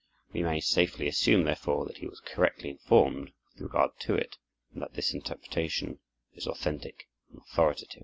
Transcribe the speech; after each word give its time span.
We 0.33 0.41
may 0.41 0.59
safely 0.61 1.07
assume, 1.07 1.43
therefore, 1.43 1.85
that 1.85 1.99
he 1.99 2.07
was 2.07 2.19
correctly 2.21 2.71
informed 2.71 3.33
with 3.53 3.61
regard 3.61 3.91
to 3.99 4.15
it, 4.15 4.35
and 4.73 4.81
that 4.81 4.95
this 4.95 5.13
interpretation 5.13 5.99
is 6.33 6.47
authentic 6.47 7.07
and 7.31 7.37
authoritative. 7.41 7.99